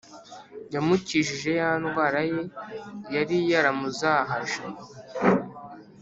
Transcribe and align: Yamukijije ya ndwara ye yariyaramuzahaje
Yamukijije 0.73 1.49
ya 1.59 1.69
ndwara 1.81 2.21
ye 2.31 2.39
yariyaramuzahaje 3.15 4.63